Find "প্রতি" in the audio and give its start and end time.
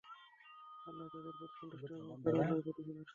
1.39-1.55, 2.65-2.81